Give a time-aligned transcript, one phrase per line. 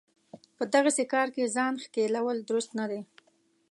[0.57, 3.01] په دغسې کار کې ځان ښکېلول درست نه دی.